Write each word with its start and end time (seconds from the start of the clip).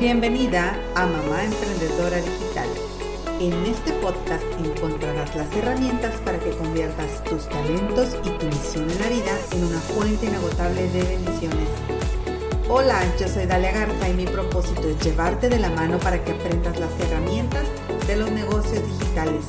Bienvenida 0.00 0.80
a 0.94 1.04
Mamá 1.04 1.44
Emprendedora 1.44 2.16
Digital. 2.22 2.70
En 3.38 3.52
este 3.66 3.92
podcast 4.00 4.42
encontrarás 4.58 5.36
las 5.36 5.54
herramientas 5.54 6.14
para 6.24 6.38
que 6.38 6.52
conviertas 6.52 7.22
tus 7.24 7.46
talentos 7.50 8.16
y 8.24 8.30
tu 8.30 8.46
misión 8.46 8.90
en 8.90 8.98
la 8.98 9.08
vida 9.08 9.38
en 9.52 9.64
una 9.64 9.78
fuente 9.78 10.24
inagotable 10.24 10.88
de 10.88 11.02
bendiciones. 11.02 11.68
Hola, 12.70 12.98
yo 13.20 13.28
soy 13.28 13.44
Dalia 13.44 13.72
Garza 13.72 14.08
y 14.08 14.14
mi 14.14 14.24
propósito 14.24 14.88
es 14.88 14.98
llevarte 15.04 15.50
de 15.50 15.58
la 15.58 15.68
mano 15.68 15.98
para 15.98 16.24
que 16.24 16.32
aprendas 16.32 16.80
las 16.80 16.98
herramientas 16.98 17.66
de 18.06 18.16
los 18.16 18.30
negocios 18.30 18.82
digitales, 18.82 19.44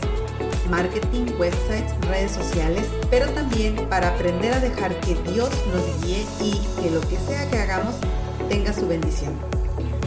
marketing, 0.70 1.28
websites, 1.40 1.96
redes 2.10 2.32
sociales, 2.32 2.86
pero 3.10 3.30
también 3.30 3.78
para 3.88 4.10
aprender 4.10 4.52
a 4.52 4.60
dejar 4.60 5.00
que 5.00 5.16
Dios 5.32 5.50
nos 5.74 6.04
guíe 6.04 6.26
y 6.42 6.60
que 6.82 6.92
lo 6.92 7.00
que 7.00 7.16
sea 7.26 7.50
que 7.50 7.58
hagamos 7.58 7.96
tenga 8.50 8.74
su 8.74 8.86
bendición 8.86 9.61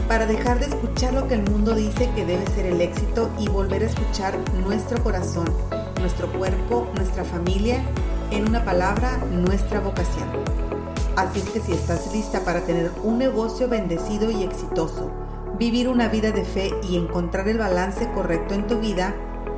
para 0.07 0.27
dejar 0.27 0.59
de 0.59 0.67
escuchar 0.67 1.13
lo 1.13 1.27
que 1.27 1.35
el 1.35 1.49
mundo 1.49 1.73
dice 1.73 2.09
que 2.15 2.25
debe 2.25 2.45
ser 2.47 2.67
el 2.67 2.81
éxito 2.81 3.29
y 3.39 3.47
volver 3.49 3.83
a 3.83 3.87
escuchar 3.87 4.37
nuestro 4.65 5.01
corazón, 5.03 5.45
nuestro 5.99 6.31
cuerpo, 6.31 6.87
nuestra 6.95 7.23
familia, 7.23 7.83
en 8.31 8.47
una 8.47 8.63
palabra, 8.63 9.17
nuestra 9.31 9.79
vocación. 9.79 10.29
Así 11.15 11.39
es 11.39 11.49
que 11.49 11.59
si 11.59 11.71
estás 11.71 12.13
lista 12.13 12.41
para 12.41 12.61
tener 12.61 12.91
un 13.03 13.17
negocio 13.17 13.67
bendecido 13.67 14.29
y 14.29 14.43
exitoso, 14.43 15.11
vivir 15.57 15.87
una 15.87 16.07
vida 16.07 16.31
de 16.31 16.43
fe 16.43 16.71
y 16.83 16.97
encontrar 16.97 17.47
el 17.47 17.57
balance 17.57 18.09
correcto 18.11 18.53
en 18.53 18.67
tu 18.67 18.79
vida, 18.79 19.15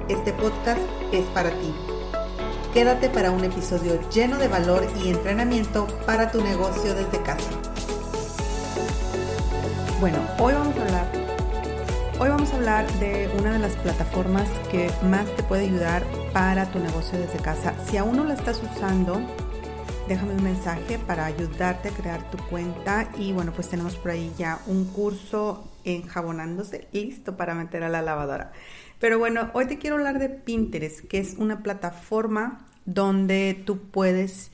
este 0.07 0.31
podcast 0.31 0.81
es 1.11 1.25
para 1.33 1.49
ti. 1.49 1.73
Quédate 2.73 3.09
para 3.09 3.31
un 3.31 3.43
episodio 3.43 3.99
lleno 4.11 4.37
de 4.37 4.47
valor 4.47 4.85
y 5.03 5.09
entrenamiento 5.09 5.87
para 6.05 6.31
tu 6.31 6.41
negocio 6.43 6.93
desde 6.93 7.21
casa. 7.23 7.49
Bueno, 9.99 10.19
hoy 10.37 10.53
vamos 10.53 10.77
a 10.77 10.81
hablar 10.83 11.27
Hoy 12.19 12.29
vamos 12.29 12.51
a 12.51 12.55
hablar 12.55 12.91
de 12.99 13.29
una 13.39 13.53
de 13.53 13.59
las 13.59 13.75
plataformas 13.75 14.47
que 14.71 14.91
más 15.03 15.25
te 15.35 15.43
puede 15.43 15.65
ayudar 15.65 16.03
para 16.33 16.71
tu 16.71 16.79
negocio 16.79 17.19
desde 17.19 17.37
casa. 17.37 17.75
Si 17.85 17.97
aún 17.97 18.15
no 18.15 18.23
la 18.23 18.33
estás 18.33 18.61
usando, 18.61 19.21
déjame 20.07 20.33
un 20.33 20.43
mensaje 20.43 20.97
para 20.97 21.25
ayudarte 21.25 21.89
a 21.89 21.91
crear 21.91 22.29
tu 22.31 22.37
cuenta 22.45 23.09
y 23.17 23.33
bueno, 23.33 23.53
pues 23.53 23.69
tenemos 23.69 23.95
por 23.95 24.11
ahí 24.11 24.31
ya 24.35 24.59
un 24.65 24.85
curso 24.85 25.71
enjabonándose 25.83 26.87
listo 26.91 27.37
para 27.37 27.53
meter 27.53 27.83
a 27.83 27.89
la 27.89 28.01
lavadora. 28.01 28.51
Pero 28.99 29.19
bueno, 29.19 29.51
hoy 29.53 29.65
te 29.67 29.77
quiero 29.77 29.97
hablar 29.97 30.17
de 30.17 30.29
Pinterest, 30.29 31.01
que 31.07 31.19
es 31.19 31.35
una 31.37 31.61
plataforma 31.61 32.67
donde 32.85 33.61
tú 33.63 33.89
puedes 33.91 34.51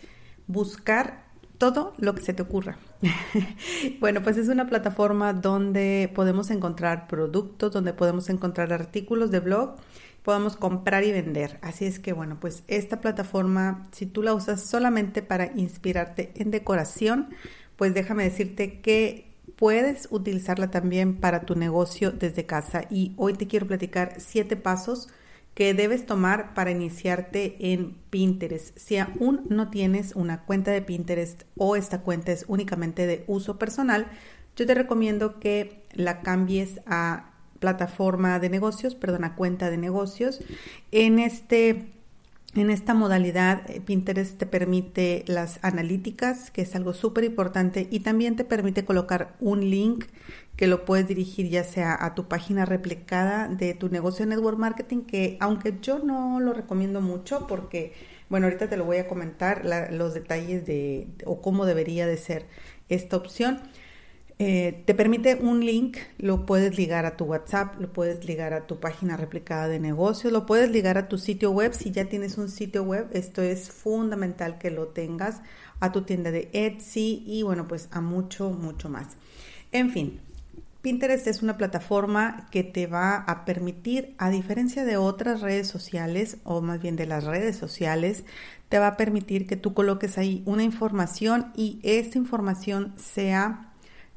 buscar 0.47 1.22
todo 1.63 1.93
lo 1.97 2.13
que 2.13 2.21
se 2.21 2.33
te 2.33 2.41
ocurra. 2.41 2.77
bueno, 4.01 4.21
pues 4.21 4.35
es 4.35 4.49
una 4.49 4.67
plataforma 4.67 5.31
donde 5.31 6.11
podemos 6.13 6.51
encontrar 6.51 7.07
productos, 7.07 7.71
donde 7.71 7.93
podemos 7.93 8.29
encontrar 8.29 8.73
artículos 8.73 9.31
de 9.31 9.39
blog, 9.39 9.77
podemos 10.23 10.57
comprar 10.57 11.05
y 11.05 11.13
vender. 11.13 11.59
Así 11.61 11.85
es 11.85 11.99
que 11.99 12.11
bueno, 12.11 12.37
pues 12.41 12.63
esta 12.67 12.99
plataforma, 12.99 13.87
si 13.93 14.05
tú 14.05 14.23
la 14.23 14.33
usas 14.33 14.59
solamente 14.59 15.21
para 15.21 15.53
inspirarte 15.55 16.33
en 16.35 16.51
decoración, 16.51 17.29
pues 17.77 17.93
déjame 17.93 18.25
decirte 18.25 18.81
que 18.81 19.31
puedes 19.55 20.09
utilizarla 20.11 20.69
también 20.69 21.15
para 21.15 21.45
tu 21.45 21.55
negocio 21.55 22.11
desde 22.11 22.45
casa. 22.45 22.81
Y 22.89 23.13
hoy 23.15 23.35
te 23.35 23.47
quiero 23.47 23.67
platicar 23.67 24.15
siete 24.17 24.57
pasos 24.57 25.07
que 25.53 25.73
debes 25.73 26.05
tomar 26.05 26.53
para 26.53 26.71
iniciarte 26.71 27.55
en 27.73 27.95
Pinterest. 28.09 28.77
Si 28.77 28.97
aún 28.97 29.45
no 29.49 29.69
tienes 29.69 30.15
una 30.15 30.45
cuenta 30.45 30.71
de 30.71 30.81
Pinterest 30.81 31.43
o 31.57 31.75
esta 31.75 32.01
cuenta 32.01 32.31
es 32.31 32.45
únicamente 32.47 33.05
de 33.05 33.23
uso 33.27 33.59
personal, 33.59 34.07
yo 34.55 34.65
te 34.65 34.73
recomiendo 34.73 35.39
que 35.39 35.85
la 35.93 36.21
cambies 36.21 36.81
a 36.85 37.33
plataforma 37.59 38.39
de 38.39 38.49
negocios, 38.49 38.93
perdón, 38.93 39.23
a 39.23 39.35
cuenta 39.35 39.69
de 39.69 39.77
negocios. 39.77 40.41
En 40.91 41.19
este 41.19 41.92
en 42.55 42.69
esta 42.69 42.93
modalidad, 42.93 43.69
eh, 43.69 43.81
Pinterest 43.81 44.37
te 44.37 44.45
permite 44.45 45.23
las 45.27 45.59
analíticas, 45.63 46.51
que 46.51 46.61
es 46.61 46.75
algo 46.75 46.93
súper 46.93 47.23
importante, 47.23 47.87
y 47.89 48.01
también 48.01 48.35
te 48.35 48.43
permite 48.43 48.85
colocar 48.85 49.35
un 49.39 49.69
link 49.69 50.05
que 50.55 50.67
lo 50.67 50.85
puedes 50.85 51.07
dirigir 51.07 51.49
ya 51.49 51.63
sea 51.63 51.97
a 51.99 52.13
tu 52.13 52.27
página 52.27 52.65
replicada 52.65 53.47
de 53.47 53.73
tu 53.73 53.89
negocio 53.89 54.25
de 54.25 54.35
network 54.35 54.59
marketing, 54.59 55.01
que 55.01 55.37
aunque 55.39 55.79
yo 55.81 55.99
no 55.99 56.39
lo 56.39 56.53
recomiendo 56.53 57.01
mucho 57.01 57.47
porque, 57.47 57.93
bueno, 58.29 58.45
ahorita 58.45 58.69
te 58.69 58.77
lo 58.77 58.85
voy 58.85 58.97
a 58.97 59.07
comentar 59.07 59.65
los 59.91 60.13
detalles 60.13 60.65
de 60.65 61.07
o 61.25 61.41
cómo 61.41 61.65
debería 61.65 62.05
de 62.05 62.17
ser 62.17 62.45
esta 62.87 63.17
opción. 63.17 63.61
Eh, 64.39 64.83
te 64.85 64.93
permite 64.93 65.35
un 65.35 65.65
link, 65.65 65.97
lo 66.17 66.45
puedes 66.45 66.77
ligar 66.77 67.05
a 67.05 67.15
tu 67.15 67.25
WhatsApp, 67.25 67.79
lo 67.79 67.93
puedes 67.93 68.25
ligar 68.25 68.53
a 68.53 68.65
tu 68.65 68.79
página 68.79 69.15
replicada 69.15 69.67
de 69.67 69.79
negocio, 69.79 70.31
lo 70.31 70.45
puedes 70.45 70.69
ligar 70.71 70.97
a 70.97 71.07
tu 71.07 71.17
sitio 71.17 71.51
web. 71.51 71.73
Si 71.73 71.91
ya 71.91 72.05
tienes 72.05 72.37
un 72.37 72.49
sitio 72.49 72.83
web, 72.83 73.07
esto 73.13 73.41
es 73.41 73.69
fundamental 73.69 74.57
que 74.57 74.71
lo 74.71 74.87
tengas 74.87 75.41
a 75.79 75.91
tu 75.91 76.01
tienda 76.01 76.31
de 76.31 76.49
Etsy 76.53 77.23
y 77.25 77.43
bueno, 77.43 77.67
pues 77.67 77.89
a 77.91 78.01
mucho, 78.01 78.49
mucho 78.49 78.89
más. 78.89 79.17
En 79.71 79.91
fin, 79.91 80.19
Pinterest 80.81 81.27
es 81.27 81.41
una 81.41 81.57
plataforma 81.57 82.49
que 82.51 82.63
te 82.63 82.87
va 82.87 83.15
a 83.15 83.45
permitir, 83.45 84.13
a 84.17 84.29
diferencia 84.29 84.83
de 84.83 84.97
otras 84.97 85.39
redes 85.39 85.67
sociales, 85.67 86.37
o 86.43 86.61
más 86.61 86.81
bien 86.81 86.97
de 86.97 87.05
las 87.05 87.23
redes 87.23 87.55
sociales, 87.55 88.25
te 88.67 88.79
va 88.79 88.87
a 88.87 88.97
permitir 88.97 89.47
que 89.47 89.55
tú 89.55 89.73
coloques 89.73 90.17
ahí 90.17 90.43
una 90.45 90.63
información 90.63 91.53
y 91.55 91.79
esta 91.83 92.17
información 92.17 92.93
sea 92.97 93.72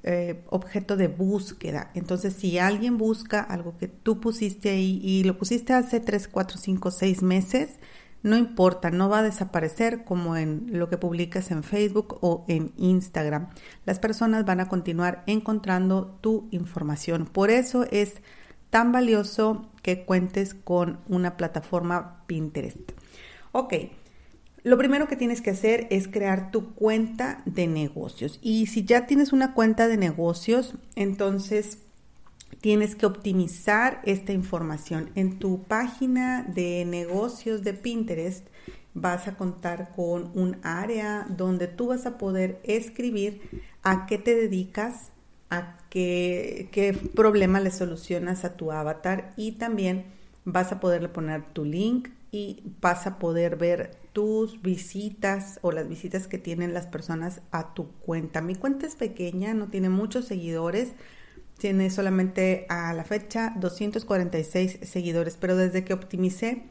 eh, 0.09 0.45
objeto 0.51 0.97
de 0.97 1.09
búsqueda. 1.09 1.91
Entonces, 1.95 2.35
si 2.35 2.59
alguien 2.59 2.97
busca 2.97 3.41
algo 3.41 3.77
que 3.77 3.89
tú 3.89 4.21
pusiste 4.21 4.71
ahí 4.71 5.01
y 5.03 5.25
lo 5.25 5.37
pusiste 5.37 5.73
hace 5.73 5.99
3, 5.99 6.29
4, 6.29 6.59
5, 6.59 6.91
6 6.93 7.23
meses, 7.23 7.81
no 8.23 8.37
importa, 8.37 8.91
no 8.91 9.09
va 9.09 9.19
a 9.19 9.23
desaparecer 9.25 10.05
como 10.05 10.37
en 10.37 10.79
lo 10.79 10.89
que 10.89 10.97
publicas 10.97 11.51
en 11.51 11.65
Facebook 11.65 12.19
o 12.21 12.45
en 12.47 12.73
Instagram. 12.77 13.51
Las 13.85 13.99
personas 13.99 14.45
van 14.45 14.61
a 14.61 14.69
continuar 14.69 15.25
encontrando 15.27 16.19
tu 16.21 16.47
información. 16.53 17.27
Por 17.27 17.51
eso 17.51 17.85
es 17.91 18.23
tan 18.71 18.93
valioso 18.93 19.69
que 19.83 20.05
cuentes 20.05 20.55
con 20.55 21.01
una 21.09 21.37
plataforma 21.37 22.23
Pinterest. 22.29 22.93
Ok, 23.51 23.75
lo 24.67 24.77
primero 24.77 25.07
que 25.07 25.15
tienes 25.15 25.43
que 25.43 25.51
hacer 25.51 25.87
es 25.91 26.09
crear 26.09 26.51
tu 26.51 26.75
cuenta 26.75 27.41
de 27.45 27.69
negocios. 27.69 28.41
Y 28.43 28.67
si 28.67 28.85
ya 28.85 29.07
tienes 29.07 29.33
una 29.33 29.55
cuenta 29.55 29.87
de 29.87 29.97
negocios, 29.97 30.75
entonces 30.97 31.79
tienes 32.61 32.97
que 32.97 33.07
optimizar 33.07 34.01
esta 34.05 34.33
información. 34.33 35.11
En 35.15 35.39
tu 35.39 35.63
página 35.63 36.43
de 36.43 36.85
negocios 36.85 37.63
de 37.63 37.75
Pinterest 37.75 38.45
vas 38.93 39.29
a 39.29 39.37
contar 39.37 39.93
con 39.95 40.33
un 40.35 40.57
área 40.65 41.29
donde 41.29 41.69
tú 41.69 41.87
vas 41.87 42.05
a 42.05 42.19
poder 42.19 42.59
escribir 42.65 43.43
a 43.85 44.07
qué 44.07 44.19
te 44.19 44.35
dedicas, 44.35 45.13
a 45.49 45.79
qué, 45.91 46.71
qué 46.73 46.93
problema 46.93 47.61
le 47.61 47.71
solucionas 47.71 48.45
a 48.45 48.57
tu 48.57 48.73
avatar 48.73 49.33
y 49.37 49.53
también 49.53 50.07
vas 50.45 50.73
a 50.73 50.81
poderle 50.81 51.09
poner 51.09 51.45
tu 51.53 51.65
link 51.65 52.09
y 52.33 52.65
vas 52.81 53.07
a 53.07 53.21
poder 53.21 53.55
ver 53.55 54.06
tus 54.17 54.63
visitas 54.63 55.59
o 55.61 55.73
las 55.73 55.91
visitas 55.91 56.27
que 56.27 56.39
tienen 56.39 56.73
las 56.73 56.87
personas 56.87 57.43
a 57.51 57.75
tu 57.75 57.89
cuenta. 58.01 58.41
Mi 58.41 58.55
cuenta 58.55 58.87
es 58.87 58.97
pequeña, 58.97 59.53
no 59.53 59.69
tiene 59.69 59.91
muchos 59.91 60.25
seguidores, 60.25 60.95
tiene 61.59 61.91
solamente 61.91 62.65
a 62.71 62.95
la 62.95 63.05
fecha 63.05 63.53
246 63.57 64.79
seguidores, 64.85 65.37
pero 65.39 65.55
desde 65.55 65.85
que 65.85 65.93
optimicé 65.93 66.63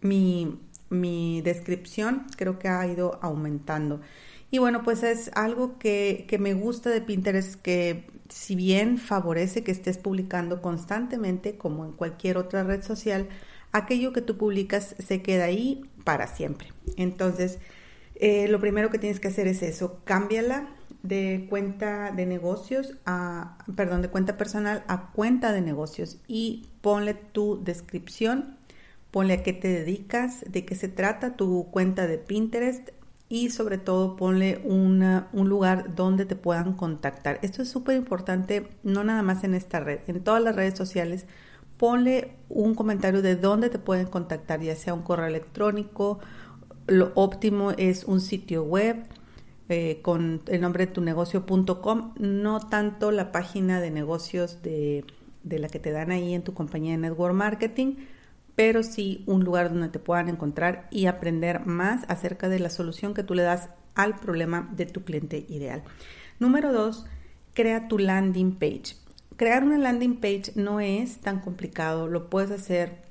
mi, 0.00 0.60
mi 0.90 1.42
descripción, 1.42 2.24
creo 2.36 2.60
que 2.60 2.68
ha 2.68 2.86
ido 2.86 3.18
aumentando. 3.20 4.00
Y 4.52 4.58
bueno, 4.58 4.84
pues 4.84 5.02
es 5.02 5.32
algo 5.34 5.76
que, 5.80 6.24
que, 6.28 6.38
me 6.38 6.54
gusta 6.54 6.88
de 6.88 7.00
Pinterest, 7.00 7.60
que 7.60 8.06
si 8.28 8.54
bien 8.54 8.98
favorece 8.98 9.64
que 9.64 9.72
estés 9.72 9.98
publicando 9.98 10.62
constantemente, 10.62 11.56
como 11.56 11.84
en 11.84 11.90
cualquier 11.90 12.36
otra 12.36 12.62
red 12.62 12.84
social, 12.84 13.28
aquello 13.74 14.12
que 14.12 14.22
tú 14.22 14.38
publicas 14.38 14.94
se 14.98 15.20
queda 15.20 15.44
ahí 15.44 15.84
para 16.04 16.28
siempre. 16.28 16.68
Entonces, 16.96 17.58
eh, 18.14 18.48
lo 18.48 18.60
primero 18.60 18.88
que 18.88 18.98
tienes 18.98 19.20
que 19.20 19.28
hacer 19.28 19.48
es 19.48 19.62
eso, 19.62 20.00
cámbiala 20.04 20.68
de 21.02 21.46
cuenta 21.50 22.12
de 22.12 22.24
negocios 22.24 22.94
a, 23.04 23.58
perdón, 23.76 24.00
de 24.00 24.08
cuenta 24.08 24.38
personal 24.38 24.84
a 24.86 25.10
cuenta 25.10 25.52
de 25.52 25.60
negocios 25.60 26.18
y 26.28 26.68
ponle 26.80 27.14
tu 27.14 27.62
descripción, 27.62 28.56
ponle 29.10 29.34
a 29.34 29.42
qué 29.42 29.52
te 29.52 29.68
dedicas, 29.68 30.44
de 30.48 30.64
qué 30.64 30.76
se 30.76 30.88
trata 30.88 31.36
tu 31.36 31.66
cuenta 31.70 32.06
de 32.06 32.18
Pinterest 32.18 32.90
y 33.28 33.50
sobre 33.50 33.78
todo 33.78 34.16
ponle 34.16 34.62
un 34.64 35.48
lugar 35.48 35.96
donde 35.96 36.24
te 36.24 36.36
puedan 36.36 36.74
contactar. 36.74 37.40
Esto 37.42 37.62
es 37.62 37.68
súper 37.68 37.96
importante, 37.96 38.68
no 38.84 39.02
nada 39.02 39.22
más 39.22 39.42
en 39.42 39.54
esta 39.54 39.80
red, 39.80 39.98
en 40.06 40.22
todas 40.22 40.42
las 40.42 40.54
redes 40.54 40.78
sociales 40.78 41.26
ponle 41.76 42.36
un 42.48 42.74
comentario 42.74 43.22
de 43.22 43.36
dónde 43.36 43.70
te 43.70 43.78
pueden 43.78 44.06
contactar, 44.06 44.60
ya 44.60 44.76
sea 44.76 44.94
un 44.94 45.02
correo 45.02 45.26
electrónico, 45.26 46.20
lo 46.86 47.12
óptimo 47.14 47.72
es 47.72 48.04
un 48.04 48.20
sitio 48.20 48.62
web, 48.62 49.06
eh, 49.68 50.00
con 50.02 50.42
el 50.46 50.60
nombre 50.60 50.86
de 50.86 50.92
tu 50.92 51.00
negocio.com, 51.00 52.14
no 52.18 52.60
tanto 52.60 53.10
la 53.10 53.32
página 53.32 53.80
de 53.80 53.90
negocios 53.90 54.62
de, 54.62 55.04
de 55.42 55.58
la 55.58 55.68
que 55.68 55.78
te 55.78 55.90
dan 55.90 56.10
ahí 56.10 56.34
en 56.34 56.42
tu 56.42 56.52
compañía 56.52 56.92
de 56.92 56.98
network 56.98 57.34
marketing, 57.34 57.96
pero 58.56 58.82
sí 58.82 59.24
un 59.26 59.42
lugar 59.42 59.70
donde 59.70 59.88
te 59.88 59.98
puedan 59.98 60.28
encontrar 60.28 60.86
y 60.90 61.06
aprender 61.06 61.66
más 61.66 62.04
acerca 62.08 62.48
de 62.48 62.58
la 62.58 62.70
solución 62.70 63.14
que 63.14 63.22
tú 63.22 63.34
le 63.34 63.42
das 63.42 63.70
al 63.94 64.16
problema 64.16 64.68
de 64.76 64.86
tu 64.86 65.02
cliente 65.02 65.44
ideal. 65.48 65.82
Número 66.38 66.72
dos, 66.72 67.06
crea 67.52 67.88
tu 67.88 67.98
landing 67.98 68.56
page. 68.56 68.96
Crear 69.36 69.64
una 69.64 69.78
landing 69.78 70.20
page 70.20 70.52
no 70.54 70.78
es 70.78 71.18
tan 71.18 71.40
complicado, 71.40 72.06
lo 72.06 72.30
puedes 72.30 72.52
hacer 72.52 73.02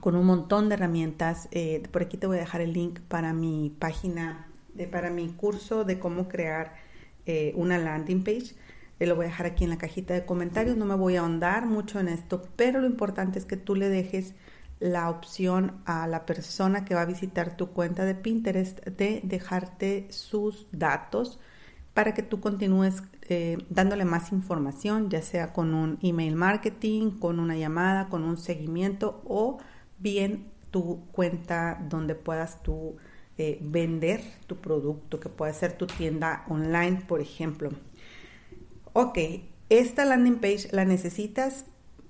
con 0.00 0.14
un 0.14 0.24
montón 0.24 0.68
de 0.68 0.76
herramientas. 0.76 1.48
Eh, 1.50 1.82
por 1.90 2.02
aquí 2.02 2.16
te 2.16 2.28
voy 2.28 2.36
a 2.36 2.40
dejar 2.40 2.60
el 2.60 2.72
link 2.72 3.00
para 3.00 3.32
mi 3.32 3.74
página, 3.76 4.46
de, 4.74 4.86
para 4.86 5.10
mi 5.10 5.28
curso 5.30 5.84
de 5.84 5.98
cómo 5.98 6.28
crear 6.28 6.76
eh, 7.26 7.52
una 7.56 7.78
landing 7.78 8.22
page. 8.22 8.54
Eh, 9.00 9.06
lo 9.06 9.16
voy 9.16 9.24
a 9.26 9.28
dejar 9.28 9.46
aquí 9.46 9.64
en 9.64 9.70
la 9.70 9.78
cajita 9.78 10.14
de 10.14 10.24
comentarios. 10.24 10.76
No 10.76 10.84
me 10.84 10.94
voy 10.94 11.16
a 11.16 11.20
ahondar 11.20 11.66
mucho 11.66 11.98
en 11.98 12.08
esto, 12.08 12.48
pero 12.54 12.80
lo 12.80 12.86
importante 12.86 13.40
es 13.40 13.44
que 13.44 13.56
tú 13.56 13.74
le 13.74 13.88
dejes 13.88 14.34
la 14.78 15.10
opción 15.10 15.80
a 15.84 16.06
la 16.06 16.26
persona 16.26 16.84
que 16.84 16.94
va 16.94 17.02
a 17.02 17.06
visitar 17.06 17.56
tu 17.56 17.70
cuenta 17.70 18.04
de 18.04 18.14
Pinterest 18.14 18.84
de 18.86 19.20
dejarte 19.24 20.06
sus 20.10 20.68
datos 20.70 21.40
para 21.96 22.12
que 22.12 22.22
tú 22.22 22.40
continúes 22.40 23.02
eh, 23.22 23.56
dándole 23.70 24.04
más 24.04 24.30
información, 24.30 25.08
ya 25.08 25.22
sea 25.22 25.54
con 25.54 25.72
un 25.72 25.98
email 26.02 26.36
marketing, 26.36 27.12
con 27.12 27.40
una 27.40 27.56
llamada, 27.56 28.10
con 28.10 28.22
un 28.22 28.36
seguimiento 28.36 29.22
o 29.24 29.56
bien 29.98 30.52
tu 30.70 31.06
cuenta 31.12 31.82
donde 31.88 32.14
puedas 32.14 32.62
tú 32.62 32.98
eh, 33.38 33.58
vender 33.62 34.20
tu 34.46 34.56
producto, 34.56 35.18
que 35.20 35.30
puede 35.30 35.54
ser 35.54 35.72
tu 35.72 35.86
tienda 35.86 36.44
online, 36.50 37.02
por 37.08 37.22
ejemplo. 37.22 37.70
Ok, 38.92 39.18
esta 39.70 40.04
landing 40.04 40.36
page 40.36 40.68
la 40.72 40.84
necesitas 40.84 41.64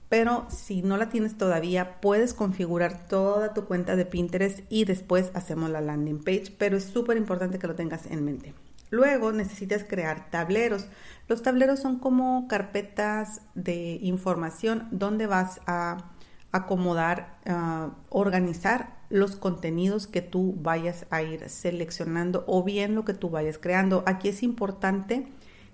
pero 0.08 0.46
si 0.50 0.82
no 0.82 0.96
la 0.96 1.08
tienes 1.10 1.38
todavía, 1.38 2.00
puedes 2.00 2.34
configurar 2.34 3.06
toda 3.06 3.54
tu 3.54 3.66
cuenta 3.66 3.94
de 3.94 4.04
Pinterest 4.04 4.60
y 4.68 4.84
después 4.84 5.30
hacemos 5.34 5.70
la 5.70 5.80
landing 5.80 6.22
page, 6.24 6.52
pero 6.58 6.76
es 6.76 6.84
súper 6.84 7.16
importante 7.16 7.60
que 7.60 7.66
lo 7.68 7.76
tengas 7.76 8.06
en 8.06 8.24
mente. 8.24 8.54
Luego 8.90 9.32
necesitas 9.32 9.84
crear 9.84 10.30
tableros. 10.30 10.86
Los 11.28 11.42
tableros 11.42 11.80
son 11.80 11.98
como 11.98 12.46
carpetas 12.48 13.42
de 13.54 13.98
información 14.02 14.88
donde 14.90 15.26
vas 15.26 15.60
a 15.66 16.12
acomodar, 16.52 17.38
organizar 18.08 18.96
los 19.08 19.36
contenidos 19.36 20.06
que 20.06 20.22
tú 20.22 20.54
vayas 20.60 21.06
a 21.10 21.22
ir 21.22 21.48
seleccionando 21.48 22.44
o 22.46 22.62
bien 22.62 22.94
lo 22.94 23.04
que 23.04 23.14
tú 23.14 23.30
vayas 23.30 23.58
creando. 23.58 24.02
Aquí 24.06 24.28
es 24.28 24.42
importante 24.42 25.26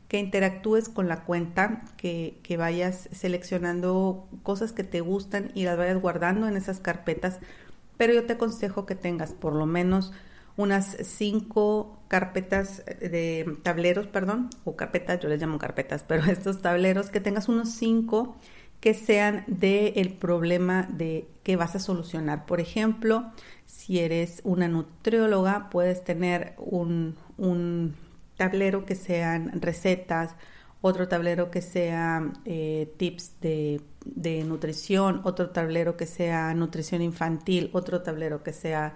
que 0.09 0.19
interactúes 0.19 0.91
con 0.91 1.09
la 1.09 1.25
cuenta, 1.25 1.81
que, 1.97 2.39
vayas 2.59 3.09
seleccionando 3.13 4.29
cosas 4.43 4.73
que 4.73 4.85
te 4.85 5.01
gustan 5.01 5.51
y 5.55 5.65
las 5.65 5.79
vayas 5.79 6.01
guardando 6.01 6.47
en 6.47 6.57
esas 6.57 6.81
carpetas, 6.81 7.39
pero 7.97 8.13
yo 8.13 8.27
te 8.27 8.35
aconsejo 8.35 8.85
que 8.85 8.95
tengas 8.95 9.33
por 9.33 9.55
lo 9.55 9.65
menos 9.65 10.13
unas 10.57 10.97
cinco 11.03 12.03
carpetas 12.09 12.85
de 12.87 13.59
tableros, 13.63 14.07
perdón, 14.07 14.51
o 14.65 14.77
carpetas, 14.77 15.21
yo 15.21 15.29
les 15.29 15.41
llamo 15.41 15.59
carpetas, 15.59 16.05
pero 16.07 16.25
estos 16.31 16.61
tableros, 16.63 17.11
que 17.11 17.21
tengas 17.21 17.49
unos 17.49 17.71
cinco 17.71 18.37
que 18.81 18.95
sean 18.95 19.45
del 19.47 19.93
el 19.97 20.13
problema 20.15 20.89
de 20.91 21.29
que 21.45 21.57
vas 21.57 21.77
a 21.77 21.79
solucionar. 21.79 22.47
Por 22.47 22.61
ejemplo, 22.61 23.31
si 23.65 24.01
eres 24.01 24.41
una 24.45 24.67
nutrióloga, 24.67 25.71
puedes 25.71 26.03
tener 26.03 26.55
un, 26.59 27.17
un 27.37 27.95
tablero 28.37 28.85
que 28.85 28.97
sean 28.97 29.61
recetas, 29.61 30.35
otro 30.83 31.07
tablero 31.07 31.51
que 31.51 31.63
sea 31.63 32.33
eh, 32.45 32.93
tips 32.97 33.41
de, 33.41 33.81
nutrición, 34.45 35.21
otro 35.23 35.51
tablero 35.51 35.97
que 35.97 36.07
sea 36.07 36.53
nutrición 36.55 37.03
infantil, 37.03 37.71
otro 37.73 38.03
tablero 38.03 38.43
que 38.43 38.53
sea 38.53 38.95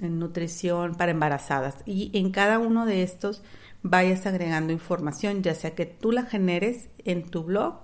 nutrición 0.00 0.94
para 0.94 1.12
embarazadas. 1.12 1.76
Y 1.84 2.10
en 2.14 2.30
cada 2.30 2.58
uno 2.58 2.86
de 2.86 3.02
estos 3.02 3.42
vayas 3.82 4.26
agregando 4.26 4.72
información, 4.72 5.42
ya 5.42 5.54
sea 5.54 5.74
que 5.74 5.86
tú 5.86 6.12
la 6.12 6.24
generes 6.24 6.88
en 7.04 7.28
tu 7.28 7.44
blog 7.44 7.80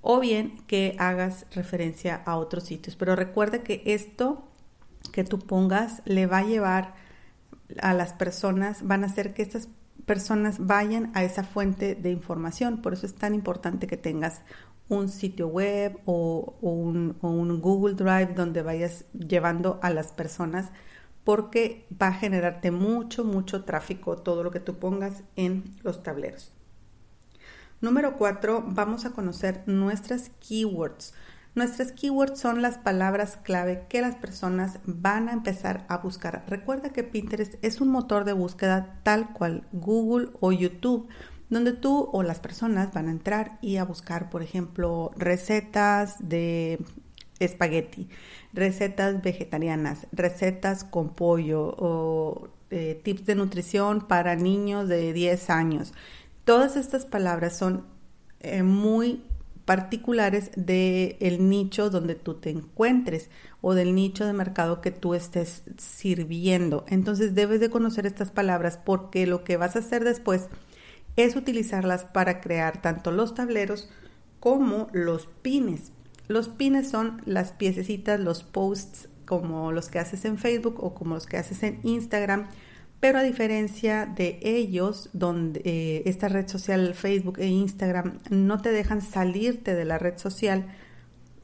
o 0.00 0.20
bien 0.20 0.64
que 0.66 0.94
hagas 0.98 1.46
referencia 1.52 2.22
a 2.24 2.36
otros 2.36 2.64
sitios. 2.64 2.96
Pero 2.96 3.16
recuerda 3.16 3.62
que 3.62 3.82
esto 3.86 4.48
que 5.12 5.24
tú 5.24 5.38
pongas 5.38 6.02
le 6.04 6.26
va 6.26 6.38
a 6.38 6.44
llevar 6.44 6.94
a 7.80 7.94
las 7.94 8.12
personas, 8.12 8.86
van 8.86 9.02
a 9.02 9.08
hacer 9.08 9.34
que 9.34 9.42
estas 9.42 9.68
personas 10.06 10.64
vayan 10.64 11.10
a 11.14 11.24
esa 11.24 11.44
fuente 11.44 11.94
de 11.94 12.10
información. 12.10 12.80
Por 12.80 12.94
eso 12.94 13.06
es 13.06 13.14
tan 13.14 13.34
importante 13.34 13.86
que 13.86 13.96
tengas 13.96 14.42
un 14.88 15.08
sitio 15.08 15.48
web 15.48 15.98
o, 16.06 16.56
un, 16.60 17.60
Google 17.60 17.94
Drive 17.94 18.34
donde 18.34 18.62
vayas 18.62 19.04
llevando 19.12 19.80
a 19.82 19.90
las 19.90 20.12
personas 20.12 20.70
porque 21.24 21.86
va 22.00 22.08
a 22.08 22.12
generarte 22.12 22.70
mucho, 22.70 23.24
mucho 23.24 23.64
tráfico 23.64 24.16
todo 24.16 24.44
lo 24.44 24.52
que 24.52 24.60
tú 24.60 24.78
pongas 24.78 25.24
en 25.34 25.64
los 25.82 26.04
tableros. 26.04 26.52
Número 27.80 28.16
cuatro, 28.16 28.64
vamos 28.64 29.04
a 29.04 29.10
conocer 29.10 29.64
nuestras 29.66 30.30
keywords. 30.40 31.14
Nuestras 31.56 31.90
keywords 31.90 32.38
son 32.38 32.60
las 32.60 32.76
palabras 32.76 33.38
clave 33.42 33.86
que 33.88 34.02
las 34.02 34.14
personas 34.14 34.78
van 34.84 35.30
a 35.30 35.32
empezar 35.32 35.86
a 35.88 35.96
buscar. 35.96 36.44
Recuerda 36.48 36.90
que 36.90 37.02
Pinterest 37.02 37.54
es 37.62 37.80
un 37.80 37.88
motor 37.88 38.26
de 38.26 38.34
búsqueda 38.34 39.00
tal 39.04 39.32
cual 39.32 39.66
Google 39.72 40.28
o 40.40 40.52
YouTube, 40.52 41.08
donde 41.48 41.72
tú 41.72 42.10
o 42.12 42.22
las 42.22 42.40
personas 42.40 42.92
van 42.92 43.08
a 43.08 43.10
entrar 43.10 43.58
y 43.62 43.78
a 43.78 43.86
buscar, 43.86 44.28
por 44.28 44.42
ejemplo, 44.42 45.12
recetas 45.16 46.16
de 46.18 46.78
espagueti, 47.38 48.10
recetas 48.52 49.22
vegetarianas, 49.22 50.08
recetas 50.12 50.84
con 50.84 51.14
pollo 51.14 51.74
o 51.78 52.50
eh, 52.68 53.00
tips 53.02 53.24
de 53.24 53.34
nutrición 53.34 54.06
para 54.06 54.36
niños 54.36 54.90
de 54.90 55.14
10 55.14 55.48
años. 55.48 55.94
Todas 56.44 56.76
estas 56.76 57.06
palabras 57.06 57.56
son 57.56 57.86
eh, 58.40 58.62
muy 58.62 59.24
particulares 59.66 60.52
del 60.56 61.16
el 61.20 61.48
nicho 61.50 61.90
donde 61.90 62.14
tú 62.14 62.34
te 62.34 62.50
encuentres 62.50 63.28
o 63.60 63.74
del 63.74 63.94
nicho 63.94 64.24
de 64.24 64.32
mercado 64.32 64.80
que 64.80 64.92
tú 64.92 65.14
estés 65.14 65.64
sirviendo. 65.76 66.86
Entonces 66.88 67.34
debes 67.34 67.60
de 67.60 67.68
conocer 67.68 68.06
estas 68.06 68.30
palabras 68.30 68.78
porque 68.82 69.26
lo 69.26 69.44
que 69.44 69.58
vas 69.58 69.76
a 69.76 69.80
hacer 69.80 70.04
después 70.04 70.48
es 71.16 71.34
utilizarlas 71.34 72.04
para 72.04 72.40
crear 72.40 72.80
tanto 72.80 73.10
los 73.10 73.34
tableros 73.34 73.90
como 74.38 74.88
los 74.92 75.26
pines. 75.42 75.92
Los 76.28 76.48
pines 76.48 76.88
son 76.88 77.20
las 77.26 77.52
piececitas, 77.52 78.20
los 78.20 78.44
posts 78.44 79.08
como 79.24 79.72
los 79.72 79.88
que 79.88 79.98
haces 79.98 80.24
en 80.24 80.38
Facebook 80.38 80.76
o 80.78 80.94
como 80.94 81.16
los 81.16 81.26
que 81.26 81.38
haces 81.38 81.64
en 81.64 81.80
Instagram 81.82 82.46
pero 83.00 83.18
a 83.18 83.22
diferencia 83.22 84.06
de 84.06 84.38
ellos, 84.42 85.10
donde 85.12 85.60
eh, 85.64 86.02
esta 86.06 86.28
red 86.28 86.48
social, 86.48 86.94
Facebook 86.94 87.38
e 87.38 87.46
Instagram, 87.46 88.18
no 88.30 88.60
te 88.60 88.70
dejan 88.70 89.02
salirte 89.02 89.74
de 89.74 89.84
la 89.84 89.98
red 89.98 90.16
social. 90.16 90.66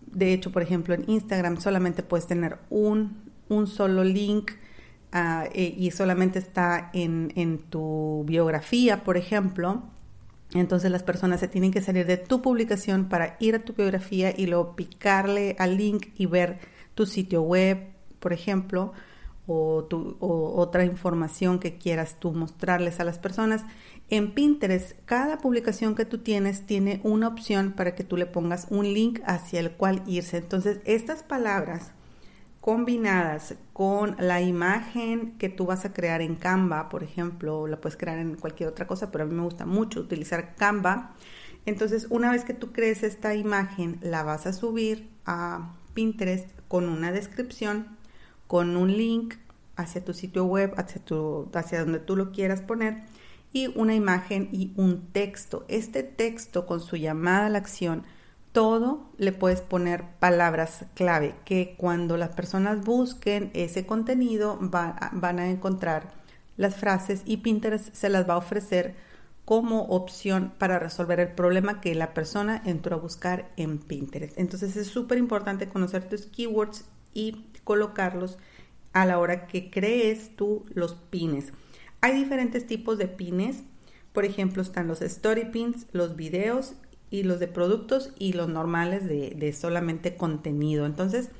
De 0.07 0.33
hecho, 0.33 0.51
por 0.51 0.63
ejemplo, 0.63 0.95
en 0.95 1.09
Instagram 1.09 1.61
solamente 1.61 2.03
puedes 2.03 2.27
tener 2.27 2.59
un, 2.71 3.31
un 3.49 3.67
solo 3.67 4.03
link 4.03 4.53
ah, 5.13 5.45
eh, 5.53 5.75
y 5.77 5.91
solamente 5.91 6.39
está 6.39 6.91
en, 6.95 7.33
en 7.37 7.59
tu 7.59 8.25
biografía, 8.27 9.05
por 9.05 9.19
ejemplo. 9.19 9.83
Entonces 10.55 10.91
las 10.91 11.03
personas 11.03 11.41
se 11.41 11.49
tienen 11.49 11.71
que 11.71 11.83
salir 11.83 12.07
de 12.07 12.17
tu 12.17 12.41
publicación 12.43 13.09
para 13.09 13.37
ir 13.41 13.55
a 13.55 13.65
tu 13.65 13.75
biografía 13.75 14.35
y 14.37 14.47
luego 14.47 14.75
picarle 14.75 15.57
al 15.59 15.77
link 15.77 16.09
y 16.17 16.27
ver 16.27 16.59
tu 16.95 17.07
sitio 17.07 17.43
web, 17.43 17.89
por 18.21 18.33
ejemplo 18.33 18.93
o, 19.47 19.87
otra 20.57 20.85
información 20.85 21.59
que 21.59 21.77
quieras 21.77 22.17
tú 22.19 22.33
mostrarles 22.33 23.01
a 23.01 23.05
las 23.05 23.19
personas. 23.19 23.65
En 24.09 24.33
Pinterest, 24.33 24.93
cada 25.05 25.39
publicación 25.39 25.95
que 25.95 26.05
tú 26.05 26.19
tienes 26.19 26.67
tiene 26.67 27.01
una 27.03 27.29
opción 27.29 27.73
para 27.73 27.95
que 27.95 28.05
tú 28.05 28.17
le 28.17 28.27
pongas 28.27 28.67
un 28.71 28.93
link 28.93 29.21
hacia 29.25 29.61
el 29.61 29.73
cual 29.73 30.03
irse. 30.07 30.37
Entonces, 30.37 30.81
estas 30.85 31.23
palabras 31.23 31.93
combinadas 32.61 33.57
con 33.73 34.15
la 34.21 34.41
imagen 34.41 35.37
que 35.39 35.49
tú 35.49 35.67
vas 35.67 35.85
a 35.85 35.93
crear 35.93 36.23
en 36.23 36.37
Canva, 36.37 36.89
por 36.89 37.03
ejemplo, 37.03 37.67
la 37.67 37.81
puedes 37.81 37.97
crear 37.97 38.19
en 38.19 38.37
cualquier 38.37 38.69
otra 38.69 38.87
cosa, 38.87 39.11
pero 39.11 39.25
a 39.25 39.27
mí 39.27 39.35
me 39.35 39.43
gusta 39.43 39.67
mucho 39.67 40.01
utilizar 40.01 40.55
Canva. 40.55 41.15
Entonces, 41.67 42.07
una 42.11 42.31
vez 42.31 42.45
que 42.45 42.55
tú 42.55 42.73
crees 42.73 43.03
esta 43.03 43.35
imagen, 43.35 43.99
la 44.01 44.23
vas 44.23 44.47
a 44.47 44.53
subir 44.53 45.11
a 45.27 45.75
Pinterest 45.95 46.49
con 46.69 46.89
una 46.89 47.11
descripción 47.11 47.97
con 48.53 48.77
un 48.77 48.95
link 48.95 49.37
hacia 49.77 50.05
tu 50.05 50.13
sitio 50.13 50.45
web, 50.45 50.75
hacia, 50.77 51.03
tu, 51.03 51.49
hacia 51.55 51.81
donde 51.81 52.01
tú 52.01 52.17
lo 52.17 52.33
quieras 52.33 52.61
poner, 52.61 52.99
y 53.51 53.69
una 53.79 53.95
imagen 53.95 54.51
y 54.53 54.75
un 54.77 55.07
texto. 55.11 55.65
Este 55.69 56.03
texto 56.03 56.67
con 56.67 56.83
su 56.83 56.97
llamada 56.97 57.47
a 57.47 57.49
la 57.49 57.57
acción, 57.57 58.05
todo 58.53 59.11
le 59.17 59.33
puedes 59.33 59.63
poner 59.63 60.05
palabras 60.19 60.85
clave 60.93 61.35
que 61.47 61.77
cuando 61.79 62.19
las 62.19 62.35
personas 62.35 62.85
busquen 62.85 63.51
ese 63.55 63.87
contenido 63.87 64.59
van 64.61 65.39
a 65.39 65.49
encontrar 65.49 66.13
las 66.59 66.77
frases 66.77 67.23
y 67.25 67.39
Pinterest 67.39 67.95
se 67.95 68.11
las 68.11 68.29
va 68.29 68.35
a 68.35 68.37
ofrecer 68.37 68.97
como 69.47 69.85
opción 69.85 70.53
para 70.59 70.79
resolver 70.79 71.21
el 71.21 71.33
problema 71.33 71.81
que 71.81 71.95
la 71.95 72.13
persona 72.13 72.61
entró 72.67 72.97
a 72.97 73.01
buscar 73.01 73.51
en 73.57 73.79
Pinterest. 73.79 74.37
Entonces 74.37 74.77
es 74.77 74.89
súper 74.89 75.17
importante 75.17 75.71
conocer 75.71 76.07
tus 76.07 76.27
keywords 76.27 76.85
y 77.15 77.47
colocarlos 77.65 78.39
a 78.93 79.07
la 79.07 79.19
hora 79.19 79.47
que 79.47 79.71
crees 79.71 80.37
tú 80.37 80.65
los 80.75 80.95
pines. 80.95 81.53
Hay 82.01 82.15
diferentes 82.15 82.67
tipos 82.67 82.99
de 82.99 83.09
pines. 83.09 83.63
Por 84.13 84.25
ejemplo, 84.25 84.63
están 84.63 84.89
los 84.89 85.03
story 85.03 85.47
pins, 85.47 85.87
los 85.93 86.17
videos 86.17 86.75
y 87.11 87.23
los 87.23 87.41
de 87.41 87.49
productos 87.49 88.13
y 88.19 88.33
los 88.33 88.49
normales 88.49 89.07
de, 89.07 89.53
solamente 89.53 90.17
contenido. 90.17 90.87
Entonces, 90.87 91.31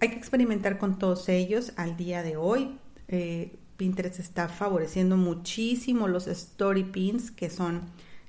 hay 0.00 0.10
que 0.10 0.16
experimentar 0.16 0.78
con 0.78 0.98
todos 0.98 1.28
ellos 1.28 1.72
al 1.76 1.96
día 1.96 2.22
de 2.22 2.36
hoy. 2.36 2.78
Eh, 3.08 3.56
Pinterest 3.76 4.20
está 4.20 4.48
favoreciendo 4.48 5.16
muchísimo 5.16 6.08
los 6.08 6.26
story 6.26 6.84
pins, 6.84 7.30
que 7.30 7.50
son 7.50 7.82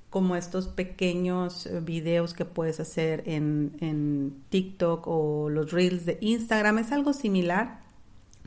como 0.10 0.36
estos 0.36 0.68
pequeños 0.68 1.66
eh, 1.66 1.82
videos 1.82 2.34
que 2.34 2.46
puedes 2.46 2.80
hacer 2.80 3.24
en, 3.26 3.76
en, 3.82 4.44
TikTok 4.50 5.06
o 5.08 5.50
los 5.50 5.72
reels 5.72 6.06
de 6.06 6.18
Instagram. 6.22 6.80
Es 6.80 6.92
algo 6.92 7.14
similar, 7.14 7.82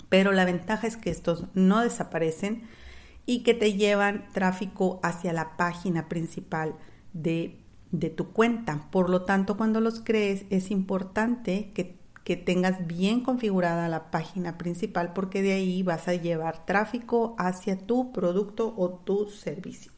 pero 0.08 0.32
la 0.32 0.44
ventaja 0.44 0.86
es 0.86 0.96
que 0.96 1.10
estos 1.10 1.44
no 1.54 1.82
desaparecen 1.82 2.62
y 3.26 3.42
que 3.42 3.54
te 3.54 3.74
llevan 3.74 4.28
tráfico 4.32 5.00
hacia 5.02 5.32
la 5.32 5.56
página 5.56 6.08
principal 6.08 6.74
de, 7.12 7.58
de 7.90 8.08
tu 8.10 8.32
cuenta. 8.32 8.88
Por 8.90 9.10
lo 9.10 9.22
tanto, 9.22 9.56
cuando 9.56 9.80
los 9.80 10.00
crees, 10.00 10.44
es 10.50 10.70
importante 10.70 11.70
que 11.74 11.98
que 12.28 12.36
tengas 12.36 12.86
bien 12.86 13.22
configurada 13.22 13.88
la 13.88 14.10
página 14.10 14.58
principal 14.58 15.14
porque 15.14 15.40
de 15.40 15.54
ahí 15.54 15.82
vas 15.82 16.08
a 16.08 16.14
llevar 16.14 16.66
tráfico 16.66 17.34
hacia 17.38 17.78
tu 17.78 18.12
producto 18.12 18.74
o 18.76 18.90
tu 18.90 19.30
servicio. 19.30 19.92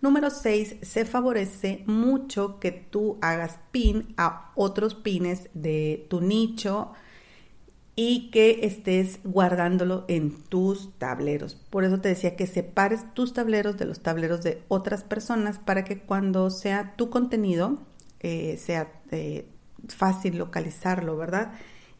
Número 0.00 0.30
6, 0.30 0.76
se 0.82 1.04
favorece 1.04 1.84
mucho 1.86 2.58
que 2.58 2.72
tú 2.72 3.18
hagas 3.20 3.58
pin 3.70 4.14
a 4.16 4.52
otros 4.54 4.94
pines 4.94 5.50
de 5.52 6.06
tu 6.08 6.20
nicho 6.20 6.92
y 7.96 8.30
que 8.30 8.64
estés 8.64 9.20
guardándolo 9.24 10.06
en 10.08 10.42
tus 10.44 10.94
tableros. 10.98 11.54
Por 11.54 11.84
eso 11.84 12.00
te 12.00 12.08
decía 12.08 12.34
que 12.34 12.46
separes 12.46 13.12
tus 13.12 13.34
tableros 13.34 13.76
de 13.76 13.84
los 13.84 14.00
tableros 14.00 14.42
de 14.42 14.62
otras 14.68 15.04
personas 15.04 15.58
para 15.58 15.84
que 15.84 15.98
cuando 15.98 16.48
sea 16.48 16.94
tu 16.96 17.10
contenido 17.10 17.78
eh, 18.20 18.58
sea 18.58 18.92
eh, 19.10 19.46
fácil 19.88 20.36
localizarlo, 20.36 21.16
¿verdad? 21.16 21.52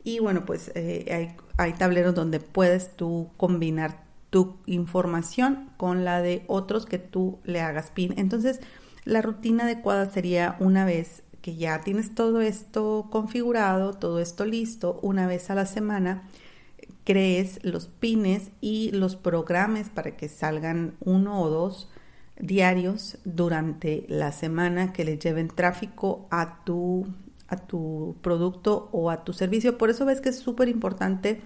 Y 0.04 0.18
bueno, 0.18 0.44
pues 0.44 0.70
eh, 0.74 1.34
hay, 1.58 1.72
tableros 1.74 2.14
donde 2.14 2.40
puedes 2.40 2.96
tú 2.96 3.30
combinar 3.36 4.04
tu 4.30 4.56
información 4.66 5.70
con 5.76 6.04
la 6.04 6.22
de 6.22 6.44
otros 6.46 6.86
que 6.86 6.98
tú 6.98 7.38
le 7.44 7.60
hagas 7.60 7.90
pin. 7.90 8.14
Entonces, 8.16 8.60
la 9.04 9.22
rutina 9.22 9.64
adecuada 9.64 10.10
sería 10.10 10.56
una 10.60 10.84
vez 10.84 11.22
que 11.42 11.56
ya 11.56 11.80
tienes 11.80 12.14
todo 12.14 12.40
esto 12.40 13.08
configurado, 13.10 13.94
todo 13.94 14.20
esto 14.20 14.44
listo, 14.44 15.00
una 15.02 15.26
vez 15.26 15.50
a 15.50 15.54
la 15.54 15.66
semana, 15.66 16.28
crees 17.04 17.58
los 17.64 17.86
pines 17.86 18.50
y 18.60 18.90
los 18.92 19.16
programas 19.16 19.88
para 19.88 20.16
que 20.16 20.28
salgan 20.28 20.94
uno 21.00 21.40
o 21.42 21.48
dos 21.48 21.88
diarios 22.38 23.18
durante 23.24 24.04
la 24.08 24.32
semana 24.32 24.92
que 24.92 25.04
le 25.04 25.18
lleven 25.18 25.48
tráfico 25.48 26.26
a 26.30 26.62
tu 26.64 27.06
a 27.48 27.56
tu 27.56 28.14
producto 28.22 28.88
o 28.92 29.10
a 29.10 29.24
tu 29.24 29.32
servicio. 29.32 29.76
Por 29.76 29.90
eso 29.90 30.04
ves 30.04 30.20
que 30.20 30.28
es 30.28 30.38
súper 30.38 30.68
importante 30.68 31.40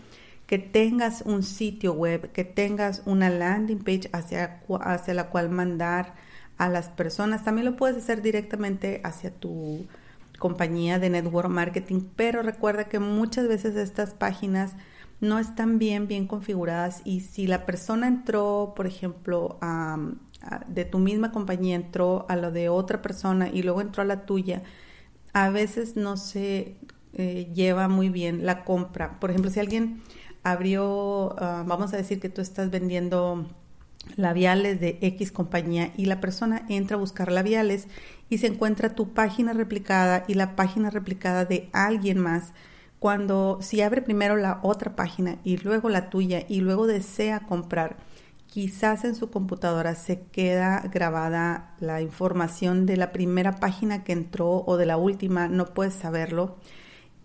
que 0.46 0.58
tengas 0.58 1.22
un 1.22 1.42
sitio 1.42 1.92
web, 1.94 2.32
que 2.32 2.44
tengas 2.44 3.02
una 3.06 3.30
landing 3.30 3.82
page 3.82 4.10
hacia, 4.12 4.60
hacia 4.82 5.14
la 5.14 5.30
cual 5.30 5.50
mandar 5.50 6.14
a 6.58 6.68
las 6.68 6.88
personas. 6.88 7.44
También 7.44 7.64
lo 7.64 7.76
puedes 7.76 7.96
hacer 7.96 8.22
directamente 8.22 9.00
hacia 9.04 9.30
tu 9.30 9.86
compañía 10.38 10.98
de 10.98 11.10
network 11.10 11.48
marketing, 11.48 12.02
pero 12.16 12.42
recuerda 12.42 12.84
que 12.84 12.98
muchas 12.98 13.48
veces 13.48 13.76
estas 13.76 14.14
páginas 14.14 14.74
no 15.20 15.38
están 15.38 15.78
bien, 15.78 16.06
bien 16.06 16.26
configuradas 16.26 17.00
y 17.04 17.20
si 17.20 17.46
la 17.46 17.66
persona 17.66 18.08
entró, 18.08 18.74
por 18.76 18.86
ejemplo, 18.86 19.58
de 20.68 20.84
tu 20.84 20.98
misma 20.98 21.32
compañía, 21.32 21.76
entró 21.76 22.26
a 22.28 22.36
lo 22.36 22.50
de 22.50 22.68
otra 22.68 23.00
persona 23.00 23.48
y 23.48 23.62
luego 23.62 23.80
entró 23.80 24.02
a 24.02 24.06
la 24.06 24.26
tuya, 24.26 24.62
a 25.32 25.48
veces 25.48 25.96
no 25.96 26.16
se 26.16 26.76
eh, 27.14 27.50
lleva 27.54 27.88
muy 27.88 28.08
bien 28.08 28.44
la 28.44 28.64
compra. 28.64 29.18
Por 29.20 29.30
ejemplo, 29.30 29.50
si 29.50 29.60
alguien 29.60 30.02
abrió, 30.44 31.34
ah, 31.38 31.64
vamos 31.66 31.92
a 31.92 31.96
decir 31.96 32.20
que 32.20 32.28
tú 32.28 32.40
estás 32.40 32.70
vendiendo 32.70 33.46
labiales 34.16 34.80
de 34.80 34.98
X 35.00 35.32
compañía 35.32 35.92
y 35.96 36.06
la 36.06 36.20
persona 36.20 36.64
entra 36.68 36.96
a 36.96 37.00
buscar 37.00 37.32
labiales 37.32 37.88
y 38.28 38.38
se 38.38 38.46
encuentra 38.48 38.94
tu 38.94 39.12
página 39.14 39.52
replicada 39.52 40.24
y 40.28 40.34
la 40.34 40.56
página 40.56 40.90
replicada 40.90 41.44
de 41.44 41.68
alguien 41.72 42.18
más. 42.18 42.52
Cuando 42.98 43.58
si 43.60 43.80
abre 43.80 44.02
primero 44.02 44.36
la 44.36 44.60
otra 44.62 44.96
página 44.96 45.38
y 45.44 45.58
luego 45.58 45.88
la 45.88 46.10
tuya 46.10 46.44
y 46.48 46.60
luego 46.60 46.86
desea 46.86 47.40
comprar, 47.40 47.96
quizás 48.46 49.04
en 49.04 49.14
su 49.14 49.30
computadora 49.30 49.94
se 49.94 50.20
queda 50.20 50.80
grabada 50.92 51.74
la 51.80 52.00
información 52.00 52.86
de 52.86 52.96
la 52.96 53.12
primera 53.12 53.56
página 53.56 54.04
que 54.04 54.12
entró 54.12 54.64
o 54.66 54.76
de 54.76 54.86
la 54.86 54.96
última, 54.96 55.48
no 55.48 55.66
puedes 55.66 55.94
saberlo. 55.94 56.56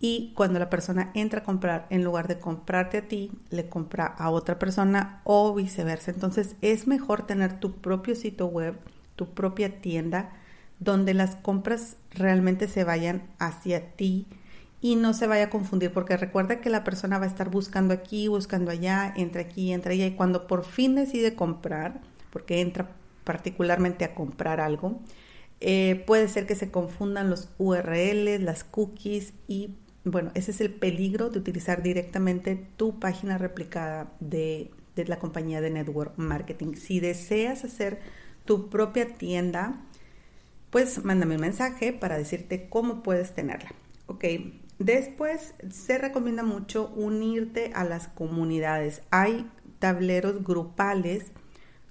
Y 0.02 0.32
cuando 0.34 0.58
la 0.58 0.70
persona 0.70 1.10
entra 1.14 1.40
a 1.40 1.44
comprar, 1.44 1.86
en 1.90 2.02
lugar 2.02 2.26
de 2.26 2.38
comprarte 2.38 2.98
a 2.98 3.08
ti, 3.08 3.30
le 3.50 3.68
compra 3.68 4.06
a 4.06 4.30
otra 4.30 4.58
persona 4.58 5.20
o 5.24 5.54
viceversa. 5.54 6.10
Entonces 6.10 6.56
es 6.62 6.86
mejor 6.86 7.26
tener 7.26 7.60
tu 7.60 7.76
propio 7.76 8.16
sitio 8.16 8.46
web, 8.46 8.78
tu 9.14 9.34
propia 9.34 9.80
tienda, 9.82 10.32
donde 10.78 11.12
las 11.12 11.36
compras 11.36 11.96
realmente 12.12 12.66
se 12.66 12.84
vayan 12.84 13.22
hacia 13.38 13.92
ti 13.94 14.26
y 14.80 14.96
no 14.96 15.12
se 15.12 15.26
vaya 15.26 15.44
a 15.44 15.50
confundir 15.50 15.92
porque 15.92 16.16
recuerda 16.16 16.60
que 16.60 16.70
la 16.70 16.84
persona 16.84 17.18
va 17.18 17.24
a 17.24 17.28
estar 17.28 17.50
buscando 17.50 17.92
aquí, 17.92 18.28
buscando 18.28 18.70
allá, 18.70 19.12
entre 19.14 19.42
aquí, 19.42 19.72
entre 19.72 19.94
allá 19.94 20.06
y 20.06 20.12
cuando 20.12 20.46
por 20.46 20.64
fin 20.64 20.94
decide 20.94 21.34
comprar, 21.34 22.00
porque 22.30 22.62
entra 22.62 22.88
particularmente 23.24 24.06
a 24.06 24.14
comprar 24.14 24.60
algo, 24.60 25.00
eh, 25.60 26.02
puede 26.06 26.28
ser 26.28 26.46
que 26.46 26.54
se 26.54 26.70
confundan 26.70 27.28
los 27.28 27.50
URLs, 27.58 28.40
las 28.40 28.64
cookies 28.64 29.34
y 29.46 29.74
bueno, 30.04 30.30
ese 30.34 30.50
es 30.50 30.60
el 30.60 30.72
peligro 30.72 31.30
de 31.30 31.38
utilizar 31.38 31.82
directamente 31.82 32.56
tu 32.76 32.98
página 32.98 33.38
replicada 33.38 34.12
de, 34.20 34.70
de 34.96 35.04
la 35.06 35.18
compañía 35.18 35.60
de 35.60 35.70
network 35.70 36.14
marketing. 36.16 36.74
Si 36.74 37.00
deseas 37.00 37.64
hacer 37.64 38.00
tu 38.44 38.70
propia 38.70 39.14
tienda, 39.14 39.82
pues 40.70 41.04
mándame 41.04 41.34
un 41.36 41.42
mensaje 41.42 41.92
para 41.92 42.16
decirte 42.16 42.68
cómo 42.68 43.02
puedes 43.02 43.34
tenerla. 43.34 43.72
Ok, 44.06 44.24
Después 44.80 45.52
se 45.70 45.98
recomienda 45.98 46.42
mucho 46.42 46.88
unirte 46.96 47.70
a 47.74 47.84
las 47.84 48.08
comunidades. 48.08 49.02
Hay 49.10 49.46
tableros 49.78 50.42
grupales 50.42 51.32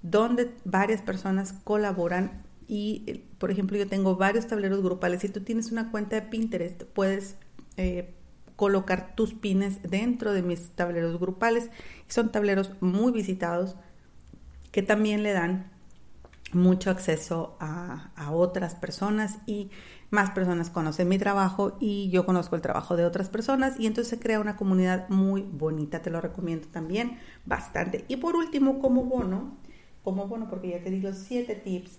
donde 0.02 0.50
varias 0.64 1.00
personas 1.00 1.52
colaboran 1.52 2.42
y, 2.66 3.22
por 3.38 3.52
ejemplo, 3.52 3.78
yo 3.78 3.86
tengo 3.86 4.16
varios 4.16 4.48
tableros 4.48 4.82
grupales. 4.82 5.20
Si 5.20 5.28
tú 5.28 5.42
tienes 5.42 5.70
una 5.70 5.92
cuenta 5.92 6.16
de 6.16 6.22
Pinterest, 6.22 6.82
puedes 6.82 7.36
eh, 7.76 8.14
colocar 8.56 9.14
tus 9.14 9.34
pines 9.34 9.82
dentro 9.82 10.32
de 10.32 10.42
mis 10.42 10.70
tableros 10.70 11.18
grupales. 11.18 11.70
Son 12.08 12.30
tableros 12.30 12.74
muy 12.80 13.12
visitados 13.12 13.76
que 14.72 14.82
también 14.82 15.22
le 15.22 15.32
dan 15.32 15.70
mucho 16.52 16.90
acceso 16.90 17.56
a, 17.60 18.10
a 18.16 18.32
otras 18.32 18.74
personas 18.74 19.38
y 19.46 19.70
más 20.10 20.30
personas 20.30 20.70
conocen 20.70 21.08
mi 21.08 21.18
trabajo 21.18 21.76
y 21.80 22.10
yo 22.10 22.26
conozco 22.26 22.56
el 22.56 22.62
trabajo 22.62 22.96
de 22.96 23.04
otras 23.04 23.28
personas 23.28 23.78
y 23.78 23.86
entonces 23.86 24.10
se 24.10 24.18
crea 24.18 24.40
una 24.40 24.56
comunidad 24.56 25.08
muy 25.08 25.42
bonita, 25.42 26.02
te 26.02 26.10
lo 26.10 26.20
recomiendo 26.20 26.68
también 26.68 27.18
bastante. 27.46 28.04
Y 28.08 28.16
por 28.16 28.34
último, 28.34 28.80
como 28.80 29.04
bono, 29.04 29.56
como 30.02 30.26
bono, 30.26 30.48
porque 30.48 30.70
ya 30.70 30.82
te 30.82 30.90
di 30.90 31.00
los 31.00 31.16
siete 31.16 31.54
tips, 31.54 31.98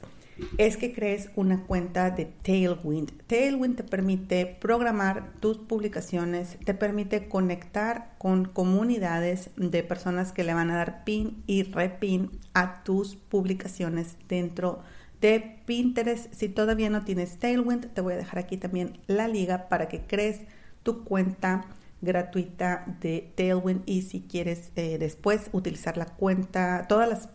es 0.57 0.77
que 0.77 0.93
crees 0.93 1.29
una 1.35 1.63
cuenta 1.63 2.11
de 2.11 2.25
Tailwind. 2.25 3.11
Tailwind 3.27 3.75
te 3.75 3.83
permite 3.83 4.45
programar 4.45 5.33
tus 5.39 5.57
publicaciones, 5.57 6.57
te 6.65 6.73
permite 6.73 7.27
conectar 7.27 8.15
con 8.17 8.45
comunidades 8.45 9.49
de 9.55 9.83
personas 9.83 10.31
que 10.31 10.43
le 10.43 10.53
van 10.53 10.71
a 10.71 10.77
dar 10.77 11.03
pin 11.03 11.43
y 11.47 11.63
repin 11.63 12.31
a 12.53 12.83
tus 12.83 13.15
publicaciones 13.15 14.15
dentro 14.27 14.79
de 15.21 15.59
Pinterest. 15.65 16.33
Si 16.33 16.49
todavía 16.49 16.89
no 16.89 17.03
tienes 17.03 17.37
Tailwind, 17.37 17.93
te 17.93 18.01
voy 18.01 18.13
a 18.13 18.17
dejar 18.17 18.39
aquí 18.39 18.57
también 18.57 18.99
la 19.07 19.27
liga 19.27 19.69
para 19.69 19.87
que 19.87 20.01
crees 20.01 20.41
tu 20.83 21.03
cuenta 21.03 21.65
gratuita 22.01 22.97
de 22.99 23.31
Tailwind 23.35 23.83
y 23.85 24.01
si 24.01 24.21
quieres 24.21 24.71
eh, 24.75 24.97
después 24.97 25.49
utilizar 25.53 25.97
la 25.97 26.05
cuenta, 26.05 26.85
todas 26.87 27.07
las, 27.07 27.29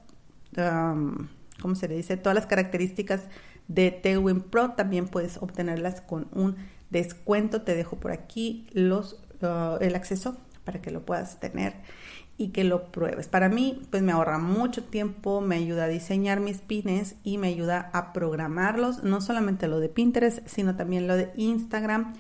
um, 0.59 1.29
¿cómo 1.61 1.75
se 1.75 1.89
le 1.89 1.97
dice? 1.97 2.17
Todas 2.17 2.35
las 2.35 2.47
características 2.47 3.25
de 3.69 3.91
Tailwind 3.91 4.45
Pro 4.45 4.73
también 4.73 5.09
puedes 5.09 5.39
obtenerlas 5.39 6.01
con 6.01 6.29
un 6.33 6.57
descuento. 6.91 7.63
Te 7.63 7.75
dejo 7.75 7.97
por 7.97 8.13
aquí 8.13 8.67
los, 8.73 9.21
uh, 9.43 9.77
el 9.81 9.95
acceso 9.95 10.37
para 10.65 10.81
que 10.81 10.91
lo 10.91 11.05
puedas 11.05 11.41
tener. 11.41 11.75
y 12.39 12.49
que 12.49 12.65
lo 12.65 12.93
pruebes. 12.93 13.29
Para 13.29 13.49
mí, 13.49 13.81
pues 13.91 14.03
me 14.03 14.13
ahorra 14.13 14.39
mucho 14.39 14.85
tiempo, 14.85 15.41
me 15.41 15.57
ayuda 15.57 15.85
a 15.85 15.89
diseñar 15.89 16.41
mis 16.41 16.59
pines 16.59 17.17
y 17.25 17.39
me 17.39 17.49
ayuda 17.49 17.91
a 17.95 18.13
programarlos, 18.13 19.03
no 19.05 19.21
solamente 19.23 19.69
lo 19.69 19.81
de 19.81 19.89
Pinterest, 19.89 20.47
sino 20.47 20.77
también 20.77 21.07
lo 21.07 21.17
de 21.17 21.33
Instagram. 21.37 22.15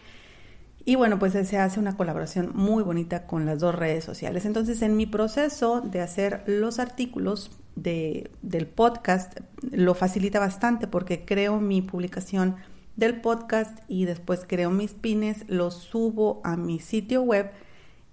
Y 0.86 0.94
bueno, 0.94 1.18
pues 1.18 1.32
se 1.32 1.58
hace 1.58 1.80
una 1.80 1.96
colaboración 1.96 2.52
muy 2.54 2.82
bonita 2.82 3.26
con 3.26 3.44
las 3.44 3.58
dos 3.58 3.74
redes 3.74 4.04
sociales. 4.04 4.46
Entonces, 4.46 4.80
en 4.82 4.96
mi 4.96 5.04
proceso 5.04 5.80
de 5.82 6.00
hacer 6.00 6.44
los 6.46 6.78
artículos 6.78 7.50
de, 7.76 8.30
del 8.42 8.66
podcast, 8.66 9.38
lo 9.70 9.94
facilita 9.94 10.40
bastante 10.40 10.86
porque 10.86 11.24
creo 11.24 11.60
mi 11.60 11.82
publicación 11.82 12.56
del 12.96 13.20
podcast 13.20 13.78
y 13.88 14.06
después 14.06 14.44
creo 14.46 14.70
mis 14.70 14.94
pines, 14.94 15.44
los 15.48 15.74
subo 15.74 16.40
a 16.44 16.56
mi 16.56 16.80
sitio 16.80 17.22
web 17.22 17.52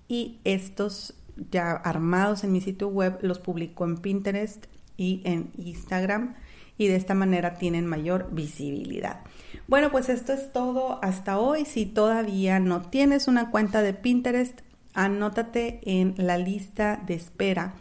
y 0.08 0.40
estos 0.44 1.16
ya 1.50 1.72
armados 1.72 2.44
en 2.44 2.52
mi 2.52 2.62
sitio 2.62 2.90
web, 2.90 3.18
los 3.22 3.40
publico 3.40 3.86
en 3.86 3.98
Pinterest 3.98 4.66
y 4.98 5.22
en 5.24 5.52
Instagram 5.58 6.36
y 6.78 6.88
de 6.88 6.96
esta 6.96 7.14
manera 7.14 7.56
tienen 7.56 7.88
mayor 7.88 8.30
visibilidad. 8.32 9.22
Bueno, 9.68 9.92
pues 9.92 10.10
esto 10.10 10.34
es 10.34 10.52
todo 10.52 11.00
hasta 11.04 11.40
hoy. 11.40 11.66
Si 11.66 11.86
todavía 11.86 12.60
no 12.60 12.82
tienes 12.82 13.28
una 13.28 13.52
cuenta 13.52 13.82
de 13.82 13.94
Pinterest, 13.94 14.60
anótate 14.94 15.80
en 15.84 16.16
la 16.18 16.38
lista 16.38 17.02
de 17.06 17.14
espera 17.14 17.76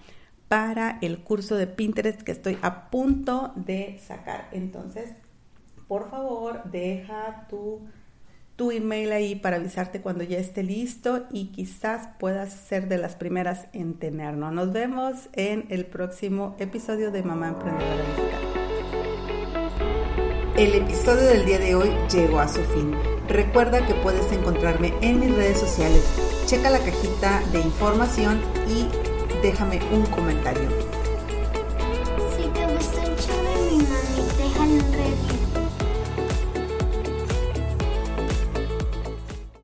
para 0.52 0.98
el 1.00 1.20
curso 1.20 1.56
de 1.56 1.66
Pinterest 1.66 2.20
que 2.20 2.30
estoy 2.30 2.58
a 2.60 2.90
punto 2.90 3.54
de 3.56 3.98
sacar. 4.06 4.48
Entonces, 4.52 5.08
por 5.88 6.10
favor, 6.10 6.64
deja 6.64 7.46
tu 7.48 7.80
tu 8.56 8.70
email 8.70 9.12
ahí 9.12 9.34
para 9.34 9.56
avisarte 9.56 10.02
cuando 10.02 10.24
ya 10.24 10.36
esté 10.36 10.62
listo 10.62 11.24
y 11.32 11.46
quizás 11.52 12.10
puedas 12.18 12.52
ser 12.52 12.86
de 12.88 12.98
las 12.98 13.16
primeras 13.16 13.64
en 13.72 13.94
tenerlo. 13.94 14.50
Nos 14.50 14.74
vemos 14.74 15.30
en 15.32 15.64
el 15.70 15.86
próximo 15.86 16.54
episodio 16.58 17.10
de 17.10 17.22
Mamá 17.22 17.48
Emprendedora 17.48 18.04
Mexicana. 18.08 18.52
El 20.58 20.74
episodio 20.74 21.30
del 21.30 21.46
día 21.46 21.60
de 21.60 21.74
hoy 21.74 21.88
llegó 22.12 22.40
a 22.40 22.48
su 22.48 22.60
fin. 22.60 22.94
Recuerda 23.26 23.86
que 23.86 23.94
puedes 23.94 24.30
encontrarme 24.30 24.92
en 25.00 25.18
mis 25.18 25.34
redes 25.34 25.58
sociales. 25.58 26.04
Checa 26.44 26.68
la 26.68 26.80
cajita 26.80 27.40
de 27.52 27.60
información 27.60 28.38
y 28.68 29.01
déjame 29.42 29.80
un 29.92 30.06
comentario. 30.06 30.91